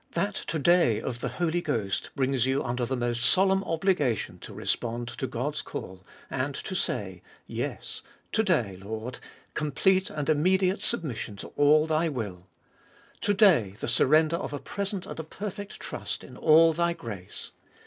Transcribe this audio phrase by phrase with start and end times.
[0.13, 4.51] That To day of the Holy Ghost brings you under the most solemn obligation to
[4.51, 8.01] respond to God's call, and to say, Yes,
[8.31, 9.19] To day, Lord,
[9.53, 12.47] complete and immediate submission to all Thy will;
[13.21, 17.51] To day, the surrender of a present and a perfect trust in all Thy grace.